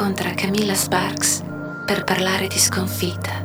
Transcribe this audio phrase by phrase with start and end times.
[0.00, 1.42] incontra Camilla Sparks
[1.84, 3.44] per parlare di sconfitta.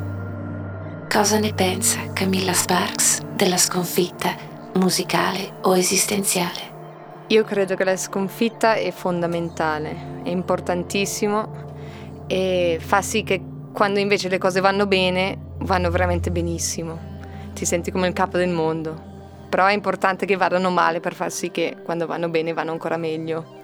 [1.09, 4.35] Cosa ne pensa Camilla Sparks della sconfitta
[4.75, 7.23] musicale o esistenziale?
[7.29, 13.41] Io credo che la sconfitta è fondamentale, è importantissimo e fa sì che
[13.73, 16.99] quando invece le cose vanno bene, vanno veramente benissimo.
[17.51, 19.11] Ti senti come il capo del mondo.
[19.49, 22.97] Però è importante che vadano male per far sì che quando vanno bene vanno ancora
[22.97, 23.61] meglio.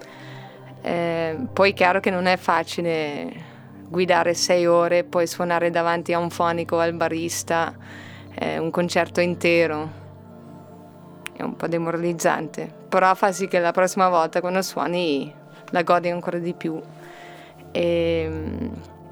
[0.82, 3.48] Eh, poi è chiaro che non è facile
[3.88, 7.74] guidare sei ore, poi suonare davanti a un fonico al barista,
[8.34, 9.98] eh, un concerto intero.
[11.32, 15.32] È un po' demoralizzante, però fa sì che la prossima volta quando suoni
[15.70, 16.80] la godi ancora di più.
[17.72, 18.30] E,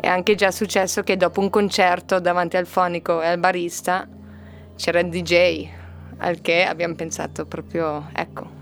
[0.01, 4.07] è anche già successo che dopo un concerto davanti al fonico e al barista
[4.77, 5.69] c'era il DJ,
[6.19, 8.58] al che abbiamo pensato proprio, ecco,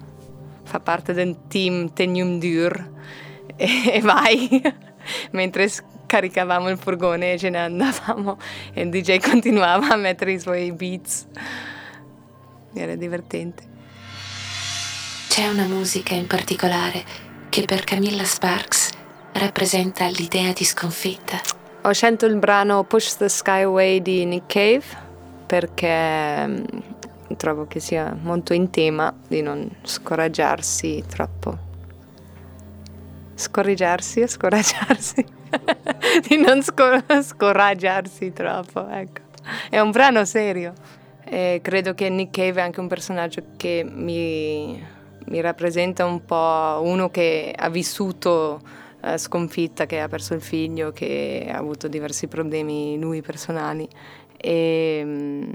[0.77, 2.91] fa parte del team Tenium Dur
[3.57, 4.63] e, e vai,
[5.33, 5.71] mentre
[6.07, 8.39] caricavamo il furgone e ce ne andavamo
[8.73, 11.27] e il DJ continuava a mettere i suoi beats.
[12.75, 13.75] Era divertente.
[15.29, 17.05] C'è una musica in particolare
[17.49, 18.91] che per Camilla Sparks
[19.33, 21.41] rappresenta l'idea di sconfitta.
[21.83, 25.05] Ho scelto il brano Push the Sky Away di Nick Cave
[25.47, 26.65] perché
[27.37, 31.65] trovo che sia molto in tema di non scoraggiarsi troppo.
[33.34, 35.25] Scorreggiarsi o scoraggiarsi?
[36.28, 39.20] di non scor- scoraggiarsi troppo, ecco.
[39.70, 40.73] È un brano serio.
[41.25, 44.83] E credo che Nick Cave è anche un personaggio che mi,
[45.27, 48.61] mi rappresenta un po' uno che ha vissuto
[49.03, 53.89] eh, sconfitta, che ha perso il figlio, che ha avuto diversi problemi lui personali.
[54.37, 55.53] E, mm,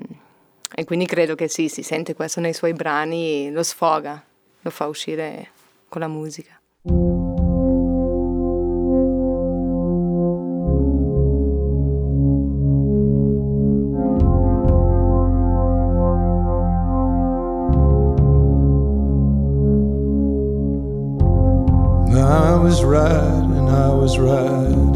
[0.74, 4.24] e quindi credo che sì, si sente questo nei suoi brani, lo sfoga,
[4.62, 5.50] lo fa uscire
[5.88, 6.60] con la musica.
[22.72, 24.91] was right and I was right.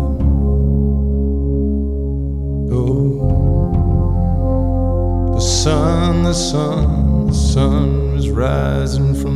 [5.66, 9.35] Sun, the sun, the sun was rising from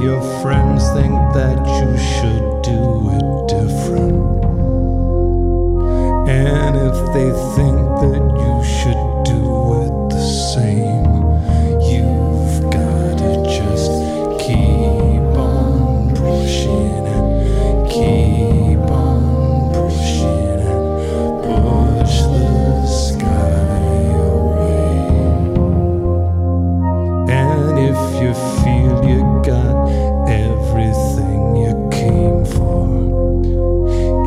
[0.00, 4.20] your friends think that you should do it different,
[6.28, 9.07] and if they think that you should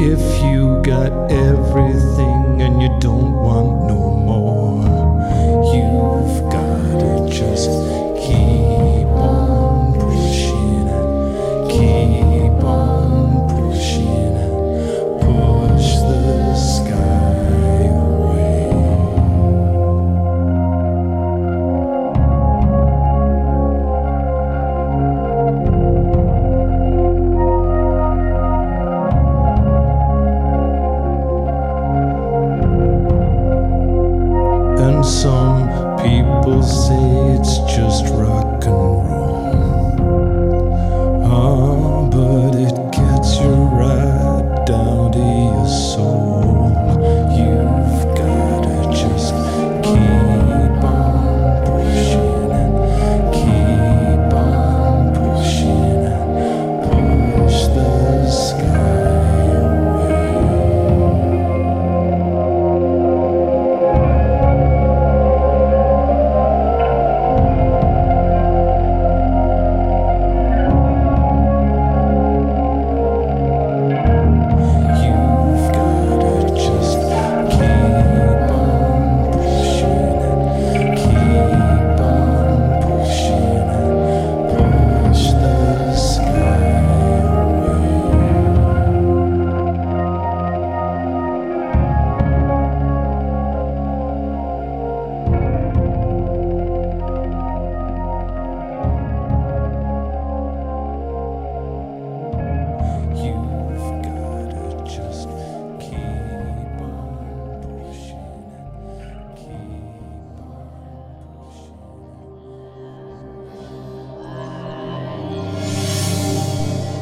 [0.03, 1.60] if you got everything.
[34.91, 39.10] And some people say it's just rock and roll.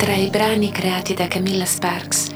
[0.09, 2.29] Tra i brani creati da Camilla Sparks,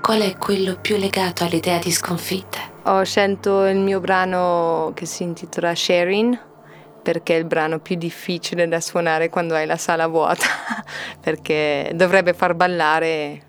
[0.00, 2.60] qual è quello più legato all'idea di sconfitta?
[2.84, 6.40] Ho scelto il mio brano che si intitola Sharing
[7.02, 10.46] perché è il brano più difficile da suonare quando hai la sala vuota,
[11.20, 13.42] perché dovrebbe far ballare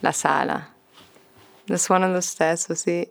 [0.00, 0.68] la sala.
[1.66, 3.08] Lo suono lo stesso, sì.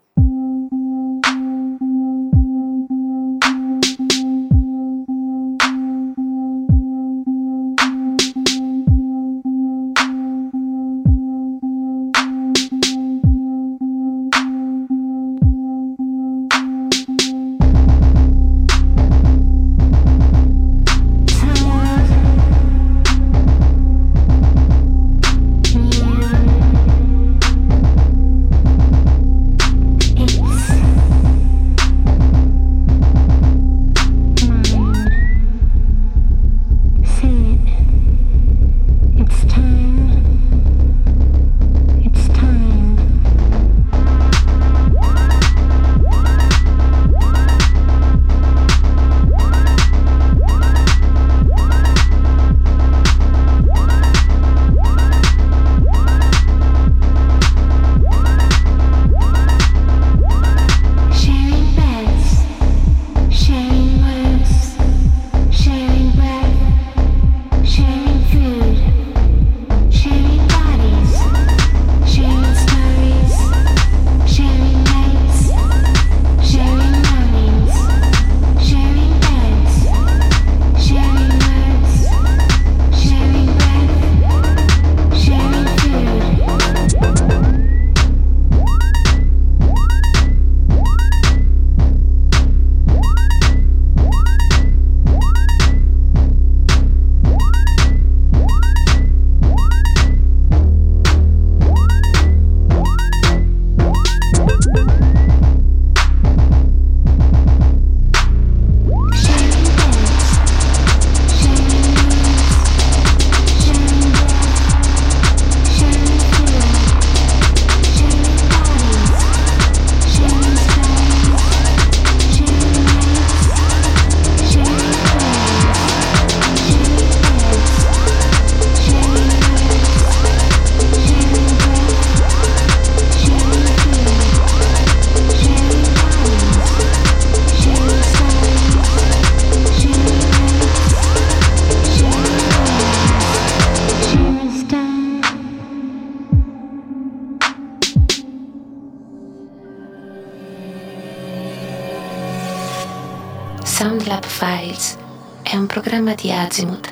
[153.77, 154.97] Soundlab Files
[155.43, 156.91] è un programma di Azimuth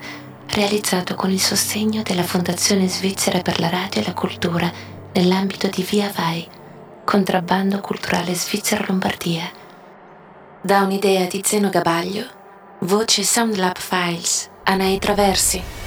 [0.50, 4.72] realizzato con il sostegno della Fondazione Svizzera per la Radio e la Cultura
[5.14, 6.48] nell'ambito di Via Vai,
[7.04, 9.50] contrabbando culturale Svizzera Lombardia.
[10.62, 12.24] Da un'idea di Zeno Gabaglio,
[12.82, 15.85] voce Soundlab Files, Anai Traversi.